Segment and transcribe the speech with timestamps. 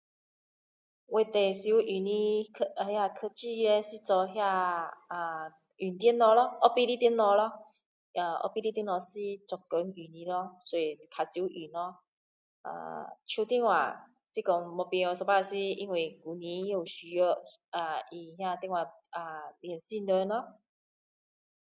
[1.05, 2.43] 我最常用的
[2.77, 7.51] 那个科技叻是做那呃呃用电脑 office 的电脑咯
[8.15, 9.09] office 的电脑是
[9.47, 11.99] 做工用的咯所以较常用咯
[12.63, 12.71] 呃
[13.27, 17.37] 手电话是说没有便有时候是因为公司有需要
[18.09, 18.83] 用电话
[19.61, 20.59] 联系人咯